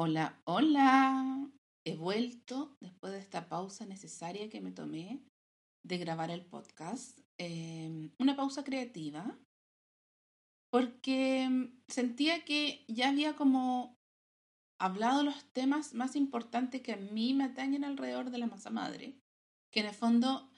[0.00, 1.50] Hola, hola.
[1.84, 5.24] He vuelto después de esta pausa necesaria que me tomé
[5.84, 7.18] de grabar el podcast.
[7.36, 9.36] Em, una pausa creativa.
[10.70, 13.96] Porque em, sentía que ya había como
[14.80, 19.18] hablado los temas más importantes que a mí me atañen alrededor de la masa madre.
[19.72, 20.48] Que en el fondo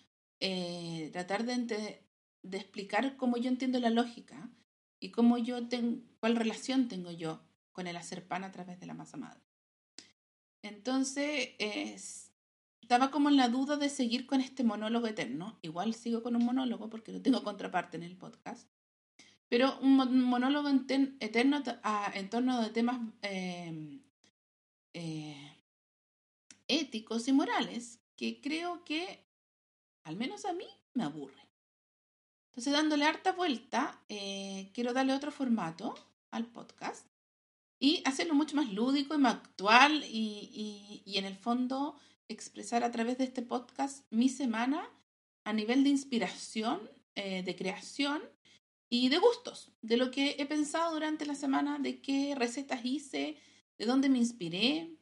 [0.43, 2.05] eh, tratar de,
[2.43, 4.51] explicar cómo yo entiendo la lógica
[5.03, 7.41] y cómo yo tengo, cuál relación tengo yo
[7.81, 9.41] con el hacer pan a través de la masa madre.
[10.61, 11.55] Entonces,
[12.83, 15.59] estaba como en la duda de seguir con este monólogo eterno.
[15.63, 18.69] Igual sigo con un monólogo porque no tengo contraparte en el podcast.
[19.49, 21.63] Pero un monólogo eterno
[22.13, 24.03] en torno de temas em,
[24.93, 25.57] eh,
[26.69, 29.25] éticos y morales que creo que,
[30.05, 31.49] al menos a mí, me aburre.
[32.49, 35.95] Entonces, dándole harta vuelta, eh, quiero darle otro formato
[36.31, 37.10] al podcast
[37.83, 42.91] y hacerlo mucho más lúdico y más actual y, y, en el fondo expresar a
[42.93, 44.89] través de este podcast mi semana
[45.45, 46.79] a nivel de inspiración,
[47.17, 48.23] eh, de creación
[48.91, 53.39] y de gustos, de lo que he pensado durante la semana, de qué recetas hice,
[53.79, 54.95] de dónde me inspiré,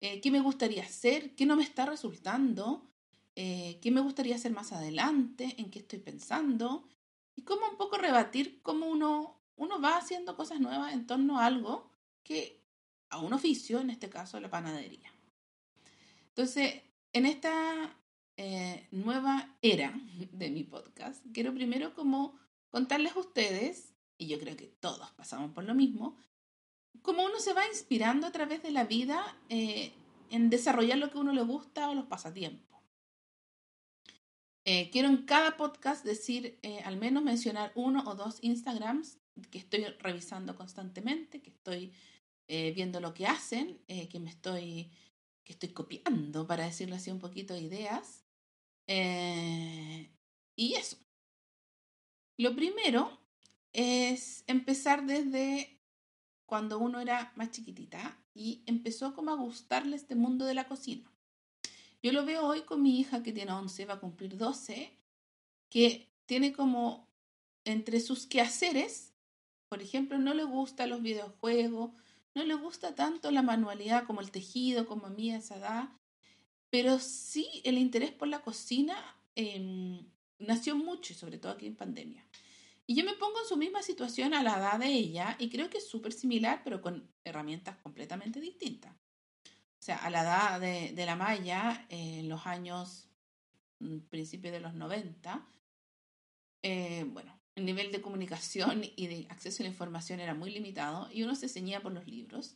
[0.00, 2.88] eh, qué me gustaría hacer, qué no me está resultando,
[3.34, 6.88] eh, qué me gustaría hacer más adelante, en qué estoy pensando
[7.36, 11.44] y cómo un poco rebatir cómo uno, uno va haciendo cosas nuevas en torno a
[11.44, 11.94] algo
[12.26, 12.60] que
[13.10, 15.12] a un oficio, en este caso la panadería.
[16.28, 16.82] Entonces,
[17.12, 17.96] en esta
[18.36, 19.94] eh, nueva era
[20.32, 22.38] de mi podcast, quiero primero como
[22.68, 26.16] contarles a ustedes, y yo creo que todos pasamos por lo mismo,
[27.02, 29.92] cómo uno se va inspirando a través de la vida eh,
[30.30, 32.66] en desarrollar lo que uno le gusta o los pasatiempos.
[34.64, 39.20] Eh, quiero en cada podcast decir, al menos mencionar uno o dos Instagrams
[39.50, 41.92] que estoy revisando constantemente, que estoy
[42.48, 44.90] eh, viendo lo que hacen, eh, que me estoy,
[45.44, 48.24] que estoy copiando, para decirlo así, un poquito de ideas.
[48.86, 50.10] Eh,
[50.54, 50.96] y eso.
[52.38, 53.18] Lo primero
[53.72, 55.80] es empezar desde
[56.46, 61.10] cuando uno era más chiquitita y empezó como a gustarle este mundo de la cocina.
[62.02, 64.92] Yo lo veo hoy con mi hija que tiene 11, va a cumplir 12,
[65.68, 67.08] que tiene como
[67.64, 69.12] entre sus quehaceres,
[69.68, 71.90] por ejemplo, no le gustan los videojuegos,
[72.36, 75.88] no le gusta tanto la manualidad como el tejido, como a mí a esa edad,
[76.68, 78.94] pero sí el interés por la cocina
[79.34, 80.06] em,
[80.38, 82.26] nació mucho, sobre todo aquí en pandemia.
[82.86, 85.70] Y yo me pongo en su misma situación a la edad de ella y creo
[85.70, 88.92] que es súper similar, pero con herramientas completamente distintas.
[88.92, 93.08] O sea, a la edad de, la Maya, en los años,
[93.78, 95.42] mm, principios de los 90,
[96.62, 101.08] eh, bueno, el nivel de comunicación y de acceso a la información era muy limitado
[101.10, 102.54] y uno se ceñía por los libros.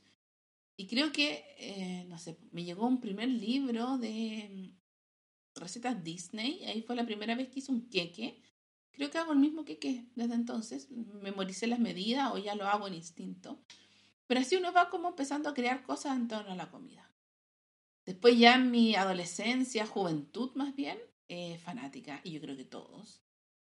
[0.76, 6.64] Y creo que, eh, no sé, me llegó un primer libro de mm, recetas Disney,
[6.66, 8.42] ahí fue la primera vez que hice un queque.
[8.92, 12.86] Creo que hago el mismo queque desde entonces, memoricé las medidas o ya lo hago
[12.86, 13.58] en instinto.
[14.26, 17.10] Pero así uno va como empezando a crear cosas en torno a la comida.
[18.04, 23.22] Después ya en mi adolescencia, juventud más bien, eh, fanática, y yo creo que todos,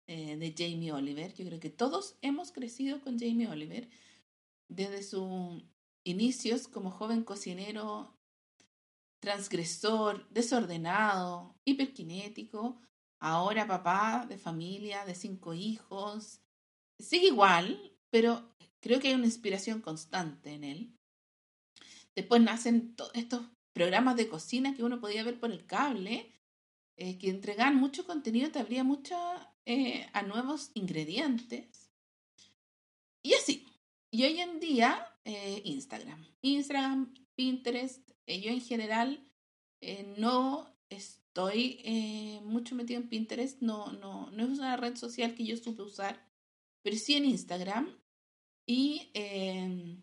[0.07, 1.33] eh, de Jamie Oliver.
[1.33, 3.89] Yo creo que todos hemos crecido con Jamie Oliver
[4.67, 5.63] desde sus
[6.03, 8.15] inicios como joven cocinero,
[9.19, 12.79] transgresor, desordenado, hiperkinético,
[13.19, 16.41] ahora papá de familia, de cinco hijos.
[16.99, 20.95] Sigue igual, pero creo que hay una inspiración constante en él.
[22.15, 23.41] Después nacen todos estos
[23.73, 26.31] programas de cocina que uno podía ver por el cable,
[26.97, 31.91] eh, que entregan mucho contenido, te abría mucha eh, a nuevos ingredientes.
[33.23, 33.65] Y así.
[34.11, 36.23] Y hoy en día, eh, Instagram.
[36.41, 38.11] Instagram, Pinterest.
[38.27, 39.21] Eh, yo en general
[40.17, 41.81] no estoy
[42.43, 43.61] mucho metido en Pinterest.
[43.61, 46.31] No, no, no es una red social que yo supe usar.
[46.83, 47.89] Pero sí en Instagram.
[48.67, 50.01] Y em,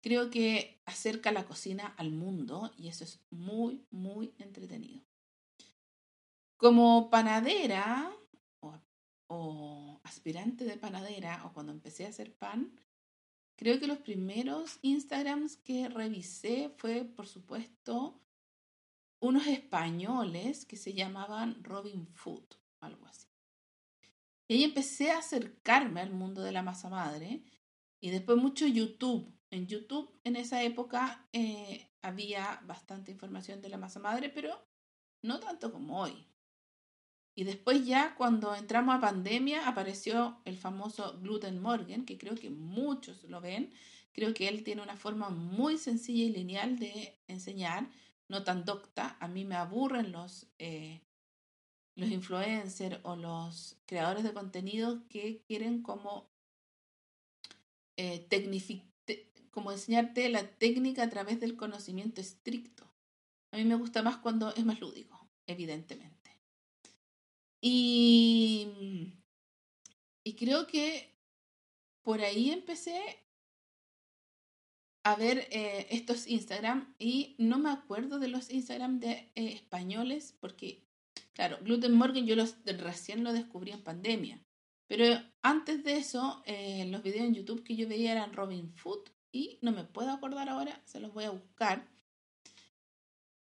[0.00, 2.72] creo que acerca la cocina al mundo.
[2.76, 5.04] Y eso es muy, muy entretenido.
[6.56, 8.12] Como panadera,
[9.28, 12.80] o aspirante de panadera o cuando empecé a hacer pan,
[13.56, 18.20] creo que los primeros Instagrams que revisé fue, por supuesto,
[19.20, 22.44] unos españoles que se llamaban Robin Food,
[22.80, 23.26] algo así.
[24.48, 27.42] Y ahí empecé a acercarme al mundo de la masa madre
[28.00, 29.32] y después mucho YouTube.
[29.50, 34.66] En YouTube en esa época eh, había bastante información de la masa madre, pero
[35.22, 36.26] no tanto como hoy.
[37.38, 42.50] Y después ya cuando entramos a pandemia apareció el famoso Gluten Morgan, que creo que
[42.50, 43.72] muchos lo ven.
[44.10, 47.88] Creo que él tiene una forma muy sencilla y lineal de enseñar,
[48.26, 49.16] no tan docta.
[49.20, 51.00] A mí me aburren los, eh,
[51.94, 56.28] los influencers o los creadores de contenido que quieren como,
[57.96, 58.26] eh,
[59.52, 62.92] como enseñarte la técnica a través del conocimiento estricto.
[63.52, 66.17] A mí me gusta más cuando es más lúdico, evidentemente.
[67.60, 69.12] Y,
[70.24, 71.14] y creo que
[72.02, 73.00] por ahí empecé
[75.04, 80.36] a ver eh, estos Instagram y no me acuerdo de los Instagram de eh, españoles
[80.38, 80.84] porque,
[81.32, 84.40] claro, Gluten Morgan yo los, recién lo descubrí en pandemia.
[84.86, 89.10] Pero antes de eso, eh, los videos en YouTube que yo veía eran Robin Food
[89.32, 91.86] y no me puedo acordar ahora, se los voy a buscar.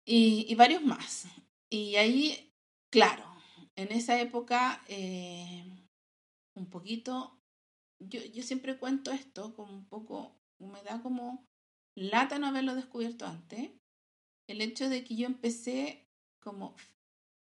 [0.05, 1.27] Y, y varios más.
[1.69, 2.51] Y ahí,
[2.89, 3.28] claro,
[3.79, 5.63] en esa época, eh,
[6.55, 7.39] un poquito,
[7.99, 11.47] yo, yo siempre cuento esto como un poco, me da como
[11.95, 13.71] lata no haberlo descubierto antes,
[14.49, 16.09] el hecho de que yo empecé
[16.41, 16.75] como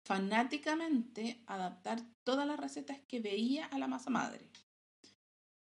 [0.05, 4.51] fanáticamente a adaptar todas las recetas que veía a la masa madre.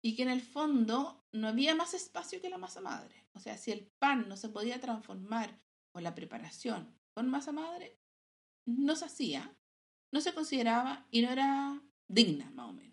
[0.03, 3.25] Y que en el fondo no había más espacio que la masa madre.
[3.33, 5.57] O sea, si el pan no se podía transformar
[5.93, 7.97] o la preparación con masa madre,
[8.67, 9.57] no se hacía
[10.11, 12.85] no se consideraba y no era digna, más o menos.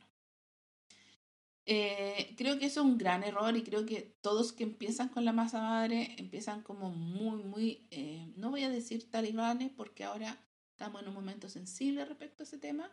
[1.64, 5.24] Eh, creo que eso es un gran error y creo que todos que empiezan con
[5.24, 10.36] la masa madre empiezan como muy, muy, eh, no voy a decir talibanes porque ahora
[10.72, 12.90] estamos en un momento sensible respecto a ese tema,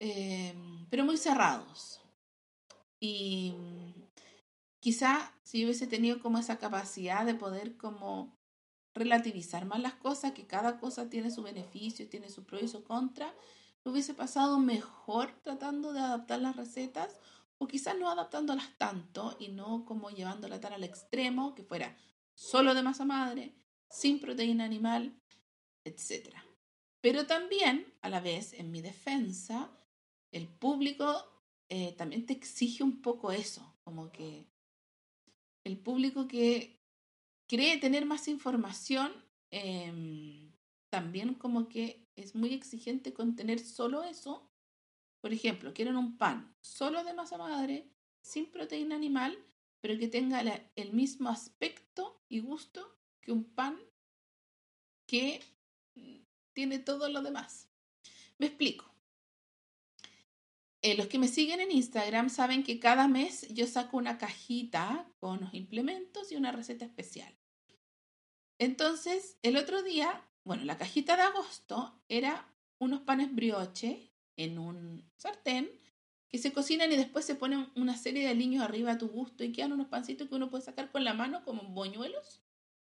[0.00, 0.54] eh,
[0.88, 2.00] pero muy cerrados.
[2.98, 3.52] Y
[4.80, 8.34] quizá si hubiese tenido como esa capacidad de poder como
[8.94, 12.84] relativizar más las cosas, que cada cosa tiene su beneficio, tiene su pro y su
[12.84, 13.34] contra,
[13.84, 17.18] lo hubiese pasado mejor tratando de adaptar las recetas
[17.58, 21.96] o quizás no adaptándolas tanto y no como llevándola tan al extremo que fuera
[22.34, 23.54] solo de masa madre,
[23.88, 25.14] sin proteína animal,
[25.84, 26.34] etc.
[27.00, 29.70] Pero también, a la vez, en mi defensa,
[30.30, 31.24] el público
[31.68, 34.46] eh, también te exige un poco eso, como que
[35.64, 36.81] el público que
[37.52, 39.12] cree tener más información,
[39.50, 40.54] em,
[40.88, 44.50] también como que es muy exigente con tener solo eso.
[45.20, 47.90] Por ejemplo, quieren un pan solo de masa madre,
[48.22, 49.36] sin proteína animal,
[49.82, 50.40] pero que tenga
[50.76, 53.78] el mismo aspecto y gusto que un pan
[55.06, 55.42] que
[56.54, 57.68] tiene todo lo demás.
[58.38, 58.90] Me explico.
[60.80, 65.06] Eh, los que me siguen en Instagram saben que cada mes yo saco una cajita
[65.20, 67.41] con los implementos y una receta especial.
[68.62, 72.48] Entonces, el otro día, bueno, la cajita de agosto era
[72.78, 75.68] unos panes brioche en un sartén
[76.28, 79.42] que se cocinan y después se ponen una serie de aliños arriba a tu gusto
[79.42, 82.40] y quedan unos pancitos que uno puede sacar con la mano como boñuelos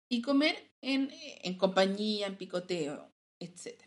[0.09, 3.79] y comer en, en compañía, en picoteo, etc.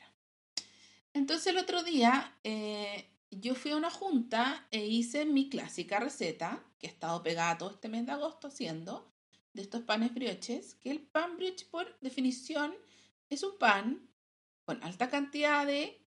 [1.13, 6.63] Entonces el otro día eh, yo fui a una junta e hice mi clásica receta,
[6.77, 9.11] que he estado pegada todo este mes de agosto haciendo,
[9.53, 12.74] de estos panes brioches, que el pan brioche por definición
[13.29, 14.10] es un pan
[14.65, 16.05] con alta cantidad de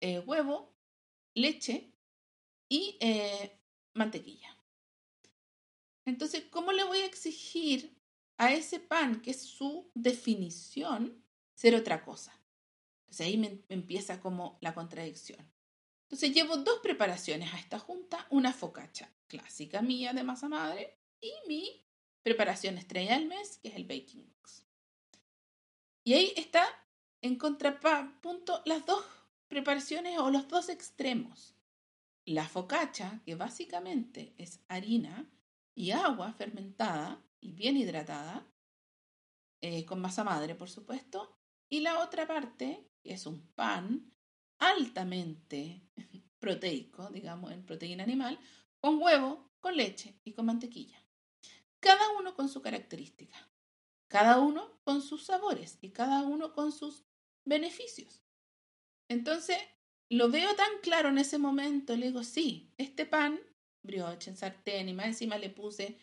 [0.00, 0.74] eh, huevo,
[1.34, 1.92] leche
[2.68, 3.58] y eh,
[3.94, 4.56] mantequilla.
[6.04, 7.96] Entonces, ¿cómo le voy a exigir
[8.38, 12.32] a ese pan, que es su definición, ser otra cosa?
[13.02, 15.50] Entonces ahí me, me empieza como la contradicción.
[16.04, 21.32] Entonces llevo dos preparaciones a esta junta, una focacha clásica mía de masa madre y
[21.46, 21.84] mi
[22.22, 24.66] preparación estrella del mes, que es el baking box.
[26.04, 26.66] Y ahí está
[27.22, 29.04] en contrapunto las dos
[29.48, 31.54] preparaciones o los dos extremos.
[32.24, 35.30] La focaccia, que básicamente es harina
[35.74, 38.46] y agua fermentada y bien hidratada,
[39.62, 41.36] eh, con masa madre, por supuesto.
[41.68, 44.12] Y la otra parte, que es un pan
[44.58, 45.82] altamente
[46.38, 48.38] proteico, digamos, en proteína animal,
[48.78, 51.02] con huevo, con leche y con mantequilla
[51.80, 53.36] cada uno con su característica,
[54.08, 57.04] cada uno con sus sabores y cada uno con sus
[57.44, 58.22] beneficios.
[59.08, 59.58] Entonces,
[60.08, 63.40] lo veo tan claro en ese momento, le digo, sí, este pan,
[63.82, 65.98] brioche en sartén, y más encima le puse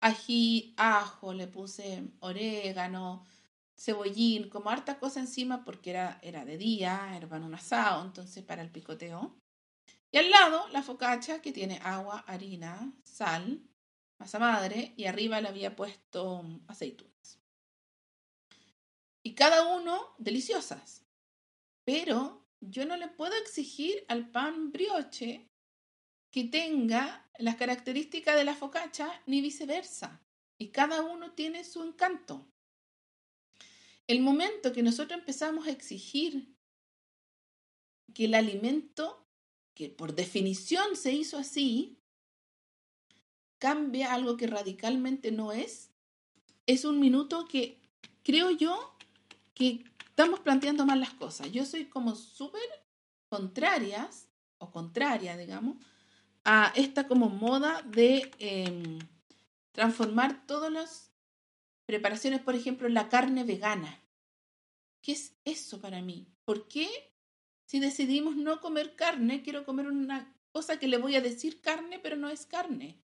[0.00, 3.24] ají, ajo, le puse orégano,
[3.76, 8.44] cebollín, como harta cosa encima porque era, era de día, era para un asado, entonces
[8.44, 9.36] para el picoteo.
[10.10, 13.62] Y al lado la focacha que tiene agua, harina, sal,
[14.18, 17.38] masa madre y arriba le había puesto aceitunas.
[19.22, 21.04] Y cada uno deliciosas.
[21.84, 25.48] Pero yo no le puedo exigir al pan brioche
[26.30, 30.22] que tenga las características de la focacha ni viceversa.
[30.58, 32.46] Y cada uno tiene su encanto.
[34.06, 36.56] El momento que nosotros empezamos a exigir
[38.14, 39.26] que el alimento,
[39.74, 41.98] que por definición se hizo así,
[43.58, 45.90] cambia algo que radicalmente no es,
[46.66, 47.80] es un minuto que
[48.22, 48.94] creo yo
[49.54, 51.50] que estamos planteando mal las cosas.
[51.52, 52.62] Yo soy como súper
[53.28, 55.76] contrarias, o contraria, digamos,
[56.44, 58.98] a esta como moda de em,
[59.72, 61.12] transformar todas las
[61.86, 64.00] preparaciones, por ejemplo, la carne vegana.
[65.00, 66.26] ¿Qué es eso para mí?
[66.44, 66.88] ¿Por qué
[67.64, 71.98] si decidimos no comer carne, quiero comer una cosa que le voy a decir carne,
[71.98, 73.00] pero no es carne?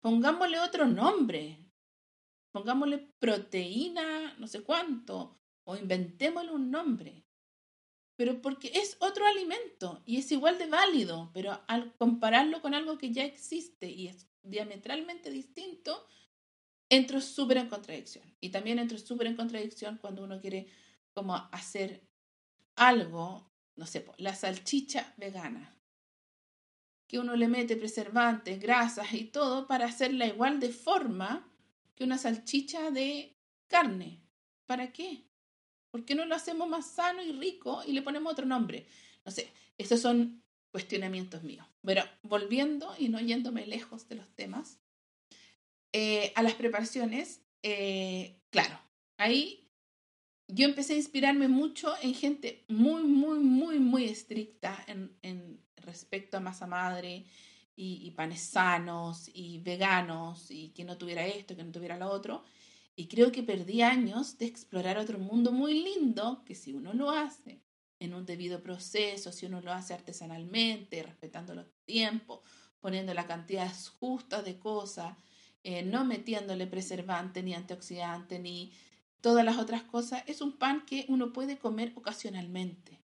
[0.00, 1.58] Pongámosle otro nombre.
[2.52, 7.24] Pongámosle proteína, no sé cuánto, o inventémosle un nombre.
[8.16, 12.98] Pero porque es otro alimento y es igual de válido, pero al compararlo con algo
[12.98, 16.06] que ya existe y es diametralmente distinto,
[16.88, 18.24] entro súper en contradicción.
[18.40, 20.66] Y también entro súper en contradicción cuando uno quiere
[21.12, 22.08] como hacer
[22.74, 25.77] algo, no sé, la salchicha vegana,
[27.08, 31.50] que uno le mete preservantes, grasas y todo para hacerla igual de forma
[31.96, 33.34] que una salchicha de
[33.66, 34.20] carne.
[34.66, 35.24] ¿Para qué?
[35.90, 38.86] ¿Por qué no lo hacemos más sano y rico y le ponemos otro nombre?
[39.24, 41.66] No sé, esos son cuestionamientos míos.
[41.82, 44.78] Pero volviendo y no yéndome lejos de los temas,
[45.94, 48.78] eh, a las preparaciones, eh, claro,
[49.16, 49.66] ahí
[50.46, 56.36] yo empecé a inspirarme mucho en gente muy, muy, muy, muy estricta en, en respecto
[56.36, 57.24] a masa madre
[57.76, 62.10] y, y, panes sanos y veganos y que no tuviera esto, que no tuviera lo
[62.10, 62.42] otro.
[62.96, 67.10] Y creo que perdí años de explorar otro mundo muy lindo que si uno lo
[67.10, 67.62] hace
[68.00, 72.40] en un debido proceso, si uno lo hace artesanalmente, respetando los tiempos,
[72.80, 75.16] poniendo la cantidad justa de cosas,
[75.64, 78.72] eh, no metiéndole preservante ni antioxidante ni
[79.20, 82.97] todas las otras cosas, es un pan que uno puede comer ocasionalmente.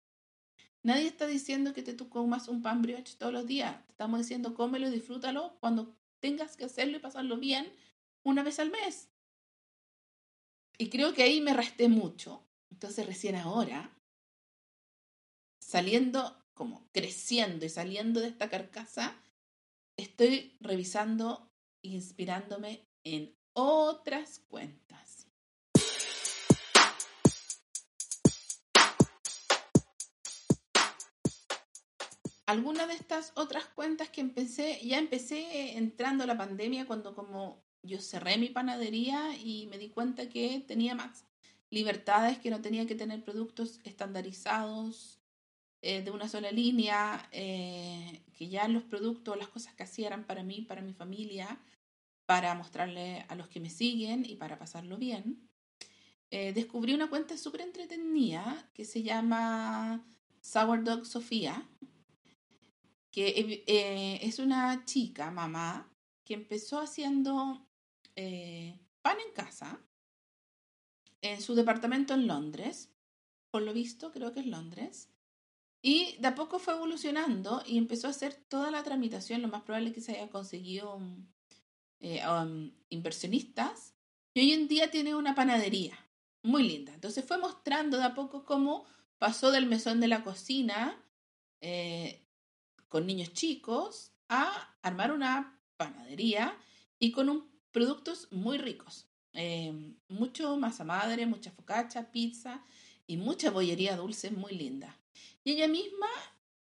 [0.85, 3.75] Nadie está diciendo que te tú comas un pan brioche todos los días.
[3.89, 7.73] Estamos diciendo cómelo y disfrútalo cuando tengas que hacerlo y pasarlo bien
[8.23, 9.09] una vez al mes.
[10.77, 12.45] Y creo que ahí me resté mucho.
[12.71, 13.97] Entonces recién ahora,
[15.59, 19.17] saliendo, como creciendo y saliendo de esta carcasa,
[19.97, 21.51] estoy revisando
[21.83, 25.29] e inspirándome en otras cuentas.
[32.47, 38.01] Algunas de estas otras cuentas que empecé, ya empecé entrando la pandemia cuando como yo
[38.01, 41.25] cerré mi panadería y me di cuenta que tenía más
[41.71, 45.21] libertades, que no tenía que tener productos estandarizados
[45.83, 50.43] eh, de una sola línea, eh, que ya los productos, las cosas que hacía para
[50.43, 51.59] mí, para mi familia,
[52.27, 55.49] para mostrarle a los que me siguen y para pasarlo bien.
[56.31, 60.03] Eh, descubrí una cuenta súper entretenida que se llama
[60.41, 61.69] Sourdough Sofía,
[63.15, 65.89] que es una chica, mamá,
[66.25, 67.65] que empezó haciendo
[68.17, 69.81] eh, pan en casa
[71.23, 72.91] en su departamento en Londres,
[73.53, 75.11] por lo visto creo que es Londres,
[75.81, 79.63] y de a poco fue evolucionando y empezó a hacer toda la tramitación, lo más
[79.63, 81.01] probable es que se haya conseguido
[82.01, 83.95] eh, um, inversionistas,
[84.35, 85.97] y hoy en día tiene una panadería
[86.43, 86.93] muy linda.
[86.93, 88.85] Entonces fue mostrando de a poco cómo
[89.19, 91.01] pasó del mesón de la cocina
[91.61, 92.24] eh,
[92.95, 96.57] con niños chicos a armar una panadería
[97.01, 99.09] y con productos muy ricos.
[99.33, 102.65] Eh, mucho masa madre, mucha focaccia, pizza
[103.09, 104.97] y mucha bollería dulce muy linda.
[105.43, 106.07] Y ella misma,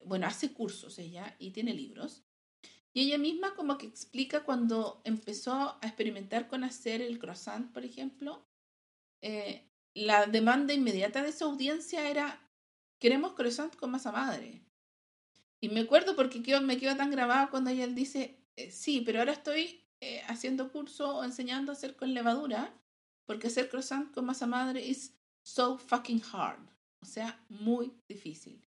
[0.03, 2.25] bueno, hace cursos ella y tiene libros.
[2.91, 7.85] Y ella misma como que explica cuando empezó a experimentar con hacer el croissant, por
[7.85, 8.45] ejemplo,
[9.21, 12.51] eh, la demanda inmediata de su audiencia era,
[12.99, 14.66] queremos croissant con masa madre.
[15.61, 19.33] Y me acuerdo porque me quedó tan grabado cuando ella dice, eh, sí, pero ahora
[19.33, 22.73] estoy eh, haciendo curso o enseñando a hacer con levadura,
[23.25, 26.61] porque hacer croissant con masa madre es so fucking hard,
[27.01, 28.63] o sea, muy difícil.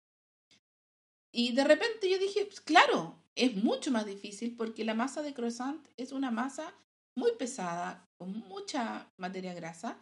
[1.33, 5.35] y de repente yo dije, pues, claro, es mucho más difícil porque la masa de
[5.35, 6.75] croissant es una masa
[7.15, 9.99] muy pesada, con mucha materia grasa.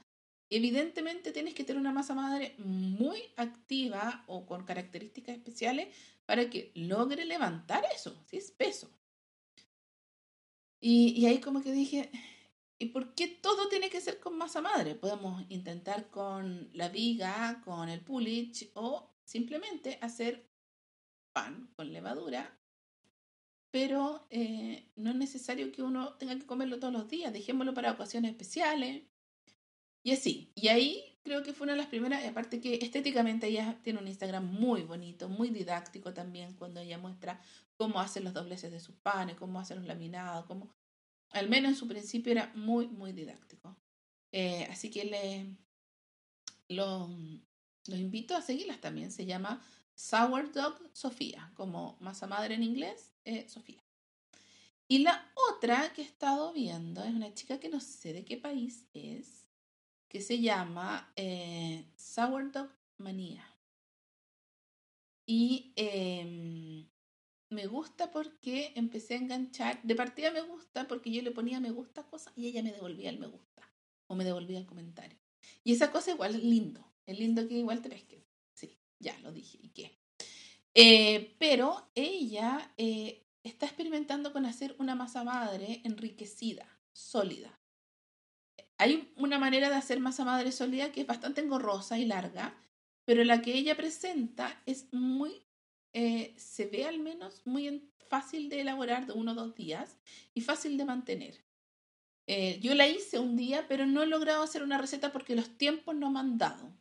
[0.50, 5.88] Evidentemente tienes que tener una masa madre muy activa o con características especiales
[6.24, 8.90] para que logre levantar eso, si es peso.
[10.80, 12.10] Y, ahí como que dije,
[12.78, 14.94] ¿y por qué todo tiene que ser con masa madre?
[14.94, 20.48] Podemos intentar con la viga, con el pulich o simplemente hacer
[21.32, 22.56] pan con levadura
[23.76, 27.92] pero eh, no es necesario que uno tenga que comerlo todos los días, dejémoslo para
[27.92, 29.02] ocasiones especiales.
[30.06, 33.76] Y así, y ahí creo que fue una de las primeras, aparte que estéticamente ella
[33.82, 37.40] tiene un Instagram muy bonito, muy didáctico también, cuando ella muestra
[37.76, 40.70] cómo hace los dobleces de sus panes, cómo hace los laminados, cómo,
[41.30, 43.76] al menos en su principio era muy, muy didáctico.
[44.30, 45.56] Eh, así que le,
[46.68, 47.10] los
[47.88, 49.60] invito a seguirlas también, se llama
[49.96, 53.82] Sourdough Sofía, como masa madre en inglés, eh, Sofía.
[54.86, 58.36] Y la otra que he estado viendo es una chica que no sé de qué
[58.36, 59.45] país es,
[60.16, 63.44] que se llama eh, Sourdough Manía.
[65.26, 66.88] Y em,
[67.50, 71.70] me gusta porque empecé a enganchar, de partida me gusta porque yo le ponía me
[71.70, 73.70] gusta cosas y ella me devolvía el me gusta
[74.06, 75.18] o me devolvía el comentario.
[75.62, 78.24] Y esa cosa igual es lindo, es lindo que igual te pesques.
[78.54, 79.98] Sí, ya lo dije, ¿y qué?
[80.72, 87.60] Eh, pero ella eh, está experimentando con hacer una masa madre enriquecida, sólida.
[88.78, 92.54] Hay una manera de hacer masa madre sólida que es bastante engorrosa y larga,
[93.04, 95.42] pero la que ella presenta es muy,
[95.92, 99.98] eh, se ve al menos muy fácil de elaborar de uno o dos días
[100.34, 101.44] y fácil de mantener.
[102.60, 105.94] yo la hice un día, pero no he logrado hacer una receta porque los tiempos
[105.94, 106.72] no me han dado.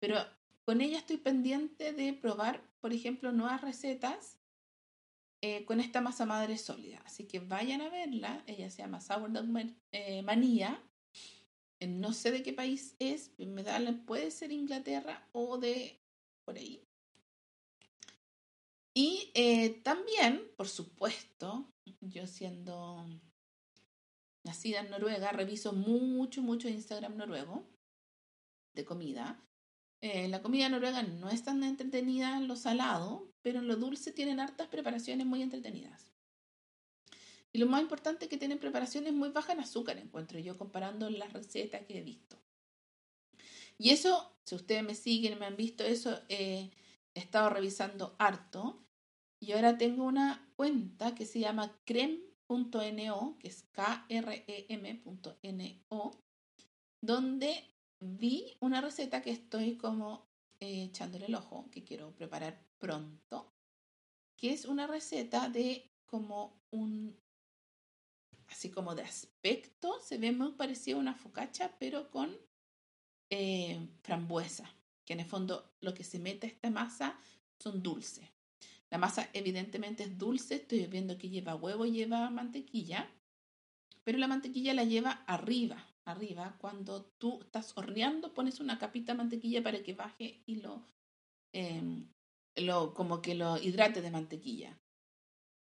[0.00, 0.16] Pero
[0.64, 4.38] con ella estoy pendiente de probar, por ejemplo, nuevas recetas
[5.42, 7.02] eh, con esta masa madre sólida.
[7.04, 8.42] Así que vayan a verla.
[8.46, 9.48] Ella se llama Sourdough
[9.92, 10.82] eh, Manía.
[11.80, 13.32] Eh, no sé de qué país es.
[13.38, 15.98] Me da, puede ser Inglaterra o de
[16.44, 16.82] por ahí.
[18.94, 19.32] Y
[19.82, 23.06] también, por supuesto, yo siendo
[24.44, 27.64] nacida en Noruega, reviso mucho, mucho Instagram noruego
[28.74, 29.40] de comida.
[30.02, 34.12] Eh, la comida noruega no es tan entretenida en lo salado, pero en lo dulce
[34.12, 36.10] tienen hartas preparaciones muy entretenidas.
[37.52, 41.10] Y lo más importante es que tienen preparaciones muy bajas en azúcar, encuentro yo, comparando
[41.10, 42.36] las recetas que he visto.
[43.76, 46.70] Y eso, si ustedes me siguen, me han visto eso, eh,
[47.14, 48.84] he estado revisando harto.
[49.42, 55.30] Y ahora tengo una cuenta que se llama crem.no, que es K-R-E-M.no,
[57.02, 57.64] donde
[58.00, 60.28] vi una receta que estoy como
[60.60, 63.50] eh, echándole el ojo, que quiero preparar pronto,
[64.36, 67.16] que es una receta de como un,
[68.50, 72.36] así como de aspecto, se ve muy parecido a una focacha, pero con
[73.30, 77.18] eh, frambuesa, que en el fondo lo que se mete a esta masa
[77.58, 78.28] son dulces.
[78.90, 83.08] La masa evidentemente es dulce, estoy viendo que lleva huevo, lleva mantequilla,
[84.02, 89.18] pero la mantequilla la lleva arriba, arriba, cuando tú estás horneando, pones una capita de
[89.18, 90.82] mantequilla para que baje y lo,
[91.52, 92.08] em,
[92.94, 94.76] como que lo hidrate de mantequilla.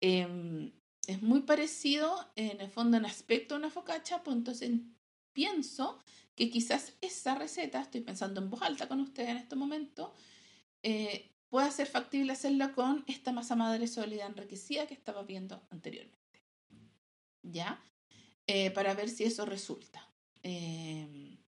[0.01, 0.72] Em,
[1.09, 4.71] es muy parecido en el fondo en aspecto a una focacha, pues entonces
[5.33, 5.99] pienso
[6.37, 10.14] que quizás esa receta, estoy pensando en voz alta con ustedes en este momento,
[10.83, 16.18] eh, pueda ser factible hacerla con esta masa madre sólida enriquecida que estaba viendo anteriormente.
[17.42, 17.83] ¿Ya?
[18.47, 20.07] Eh, para ver si eso resulta.
[20.42, 21.38] Eh,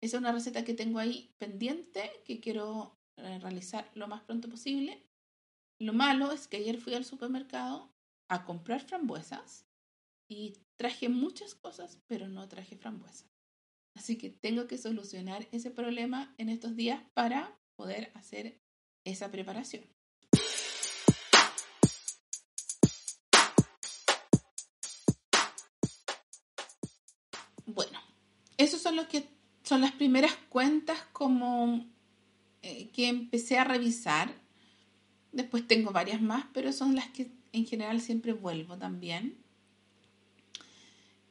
[0.00, 4.48] esa es una receta que tengo ahí pendiente, que quiero eh, realizar lo más pronto
[4.48, 5.02] posible.
[5.78, 7.91] Lo malo es que ayer fui al supermercado
[8.32, 9.66] a comprar frambuesas
[10.26, 13.28] y traje muchas cosas, pero no traje frambuesas.
[13.94, 18.58] Así que tengo que solucionar ese problema en estos días para poder hacer
[19.04, 19.84] esa preparación.
[27.66, 28.00] Bueno,
[28.56, 28.96] esos son
[29.62, 31.84] son las primeras cuentas como
[32.62, 34.34] eh, que empecé a revisar.
[35.32, 39.36] Después tengo varias más, pero son las que en general siempre vuelvo también.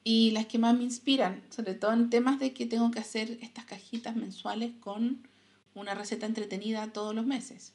[0.04, 3.38] Y las que más me inspiran, sobre todo en temas de que tengo que hacer
[3.42, 5.28] estas cajitas mensuales con
[5.76, 7.74] una receta entretenida todos los meses.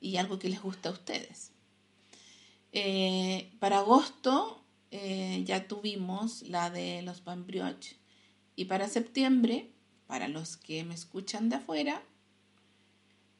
[0.00, 1.52] Y algo que les gusta a ustedes.
[2.72, 7.96] Eh, para agosto eh, ya tuvimos la de los pan brioche
[8.56, 9.70] y para septiembre,
[10.06, 12.02] para los que me escuchan de afuera,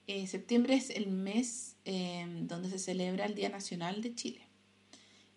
[0.07, 4.43] eh, septiembre es el mes em, donde se celebra el Día Nacional de Chile.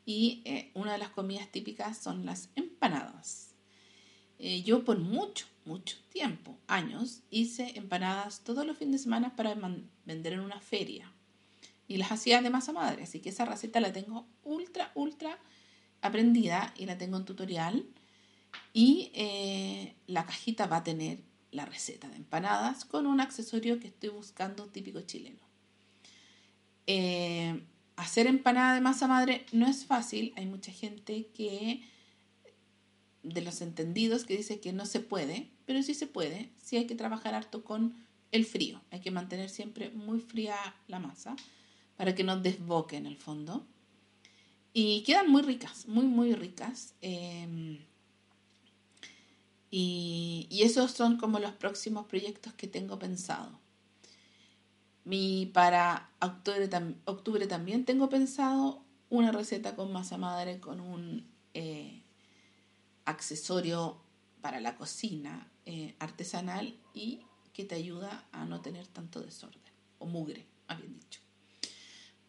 [0.05, 3.55] Y eh, una de las comidas típicas son las empanadas.
[4.39, 9.55] Eh, yo por mucho, mucho tiempo, años, hice empanadas todos los fines de semana para
[10.05, 11.11] vender en una feria.
[11.87, 15.39] Y las hacía de masa madre, así que esa receta la tengo ultra, ultra
[16.01, 17.85] aprendida y la tengo en tutorial.
[18.73, 19.11] Y
[20.07, 21.19] la cajita va a tener
[21.57, 25.41] la receta de empanadas con un accesorio que estoy buscando típico chileno.
[26.85, 27.63] Eh,
[27.95, 30.33] hacer empanada de masa madre no es fácil.
[30.37, 31.81] Hay mucha gente que,
[33.23, 36.51] de los entendidos, que dice que no se puede, pero sí se puede.
[36.63, 37.95] Sí hay que trabajar harto con
[38.31, 38.79] el frío.
[38.91, 40.55] Hay que mantener siempre muy fría
[40.87, 41.35] la masa
[41.97, 43.65] para que no desboque en el fondo.
[44.73, 46.93] Y quedan muy ricas, muy, muy ricas.
[47.01, 47.79] Eh,
[49.69, 53.59] y, esos son como los próximos proyectos que tengo pensado.
[55.03, 56.69] Mi, para octubre,
[57.05, 62.03] octubre también tengo pensado una receta con masa madre con un eh,
[63.05, 63.97] accesorio
[64.41, 67.21] para la cocina eh, artesanal y
[67.53, 69.61] que te ayuda a no tener tanto desorden
[69.99, 71.21] o mugre, habían dicho.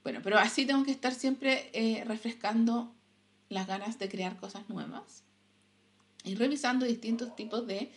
[0.02, 2.94] Bueno, pero así tengo que estar siempre eh, refrescando
[3.48, 5.24] las ganas de crear cosas nuevas
[6.24, 7.92] y revisando distintos tipos de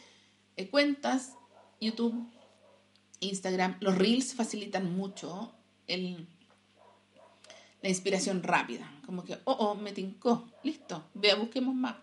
[0.57, 1.33] eh, cuentas,
[1.79, 2.27] YouTube,
[3.19, 3.77] Instagram.
[3.79, 5.53] Los reels facilitan mucho
[5.87, 8.91] la inspiración rápida.
[9.05, 11.95] Como que, oh, oh, me tincó, listo, vea, busquemos más.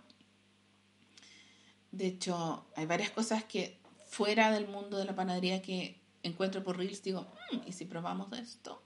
[1.90, 3.78] De hecho, hay varias cosas que
[4.08, 8.32] fuera del mundo de la panadería que encuentro por Reels, digo, mm, ¿y si probamos
[8.32, 8.82] esto?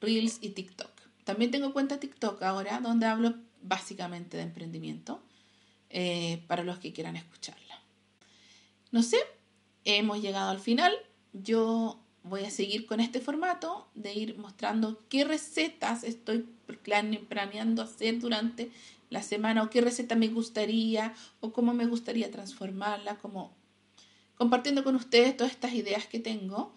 [0.00, 0.90] Reels y TikTok.
[1.24, 5.22] También tengo cuenta TikTok ahora donde hablo básicamente de emprendimiento
[5.96, 7.80] eh, para los que quieran escucharla.
[8.90, 9.18] No sé,
[9.84, 10.92] hemos llegado al final.
[11.32, 16.48] Yo voy a seguir con este formato de ir mostrando qué recetas estoy
[17.28, 18.72] planeando hacer durante
[19.08, 23.54] la semana o qué receta me gustaría o cómo me gustaría transformarla, como
[24.34, 26.72] compartiendo con ustedes todas estas ideas que tengo,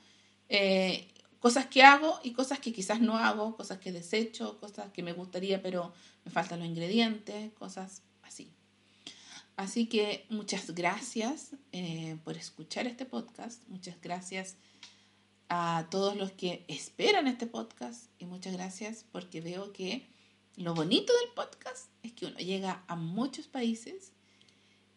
[0.48, 1.08] eh,
[1.40, 5.14] cosas que hago y cosas que quizás no hago, cosas que desecho, cosas que me
[5.14, 5.92] gustaría pero
[6.24, 8.04] me faltan los ingredientes, cosas
[9.58, 9.88] así.
[9.88, 14.56] Que muchas gracias eh, por escuchar este podcast, muchas gracias
[15.50, 20.08] a todos los que esperan este podcast y muchas gracias porque veo que
[20.56, 24.12] lo bonito del podcast es que uno llega a muchos países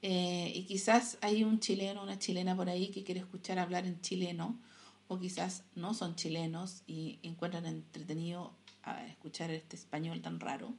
[0.03, 4.01] eh, y quizás hay un chileno, una chilena por ahí que quiere escuchar hablar en
[4.01, 4.59] chileno
[5.09, 10.75] o quizás no son chilenos y encuentran entretenido a escuchar este español tan raro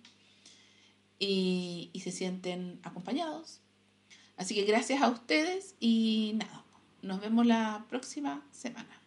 [1.23, 3.61] y se sienten acompañados
[4.41, 6.65] Así que gracias a ustedes y nada,
[7.03, 8.99] nos vemos la próxima semana.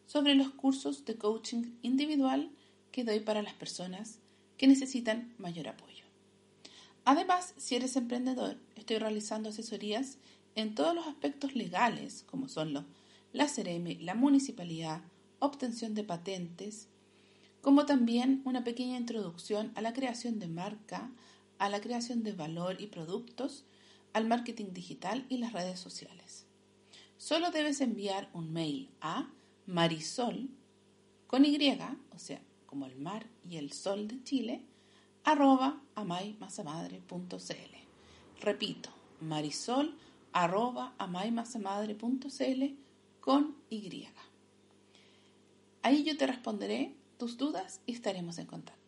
[0.07, 2.49] sobre los cursos de coaching individual
[2.91, 4.17] que doy para las personas
[4.57, 5.84] que necesitan mayor apoyo.
[7.05, 10.17] Además, si eres emprendedor, estoy realizando asesorías
[10.55, 12.85] en todos los aspectos legales, como son los,
[13.31, 15.01] la CEREME, la municipalidad,
[15.37, 16.87] obtención de patentes,
[17.61, 21.11] como también una pequeña introducción a la creación de marca,
[21.59, 23.65] a la creación de valor y productos,
[24.13, 26.47] al marketing digital y las redes sociales.
[27.17, 29.29] Solo debes enviar un mail a
[29.67, 30.49] marisol
[31.27, 31.57] con Y,
[32.11, 34.65] o sea, como el mar y el sol de Chile,
[35.25, 37.75] arroba amaymasamadre.cl.
[38.41, 38.89] Repito,
[39.21, 39.97] marisol
[40.31, 42.63] arroba amaymasamadre.cl
[43.19, 44.07] con Y.
[45.81, 48.84] Ahí yo te responderé tus dudas y estaremos en contacto.